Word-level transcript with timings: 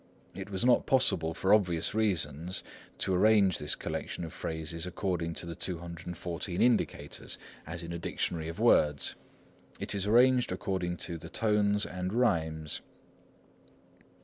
It 0.33 0.49
was 0.49 0.65
not 0.65 0.87
possible, 0.87 1.35
for 1.35 1.53
obvious 1.53 1.93
reasons, 1.93 2.63
to 2.97 3.13
arrange 3.13 3.59
this 3.59 3.75
collection 3.75 4.23
of 4.25 4.33
phrases 4.33 4.87
according 4.87 5.35
to 5.35 5.45
the 5.45 5.53
214 5.53 6.59
indicators, 6.59 7.37
as 7.67 7.83
in 7.83 7.93
a 7.93 7.99
dictionary 7.99 8.47
of 8.47 8.59
words. 8.59 9.13
It 9.79 9.93
is 9.93 10.07
arranged 10.07 10.51
according 10.51 10.97
to 11.05 11.19
the 11.19 11.29
Tones 11.29 11.85
and 11.85 12.11
Rhymes. 12.13 12.81